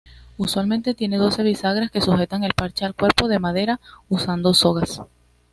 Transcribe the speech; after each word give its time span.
Usualmente 0.37 0.95
tiene 0.95 1.17
doce 1.19 1.43
bisagras 1.43 1.91
que 1.91 2.01
sujetan 2.01 2.43
el 2.43 2.55
parche 2.55 2.85
al 2.85 2.95
cuerpo 2.95 3.27
de 3.27 3.37
madera 3.37 3.79
usando 4.09 4.55
sogas. 4.55 4.99